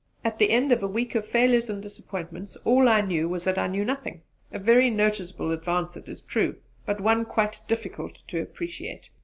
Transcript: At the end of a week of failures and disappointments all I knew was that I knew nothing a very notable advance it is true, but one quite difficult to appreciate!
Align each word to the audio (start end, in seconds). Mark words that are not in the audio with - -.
At 0.23 0.39
the 0.39 0.49
end 0.49 0.71
of 0.71 0.81
a 0.81 0.87
week 0.87 1.13
of 1.13 1.27
failures 1.27 1.69
and 1.69 1.79
disappointments 1.79 2.55
all 2.65 2.89
I 2.89 3.01
knew 3.01 3.29
was 3.29 3.43
that 3.43 3.59
I 3.59 3.67
knew 3.67 3.85
nothing 3.85 4.23
a 4.51 4.57
very 4.57 4.89
notable 4.89 5.51
advance 5.51 5.95
it 5.95 6.09
is 6.09 6.23
true, 6.23 6.55
but 6.87 6.99
one 6.99 7.23
quite 7.23 7.61
difficult 7.67 8.17
to 8.29 8.41
appreciate! 8.41 9.09